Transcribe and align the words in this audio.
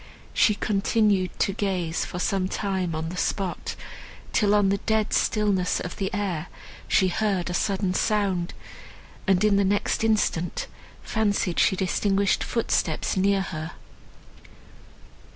She 0.33 0.55
continued 0.55 1.29
to 1.41 1.53
gaze 1.53 2.05
for 2.05 2.17
some 2.17 2.47
time 2.47 2.95
on 2.95 3.09
the 3.09 3.17
spot, 3.17 3.75
till 4.33 4.55
on 4.55 4.69
the 4.69 4.79
dead 4.79 5.13
stillness 5.13 5.79
of 5.79 5.97
the 5.97 6.11
air 6.11 6.47
she 6.87 7.09
heard 7.09 7.51
a 7.51 7.53
sudden 7.53 7.93
sound, 7.93 8.55
and 9.27 9.43
in 9.43 9.57
the 9.57 9.63
next 9.63 10.03
instant 10.03 10.65
fancied 11.03 11.59
she 11.59 11.75
distinguished 11.75 12.43
footsteps 12.43 13.15
near 13.15 13.41
her. 13.41 13.73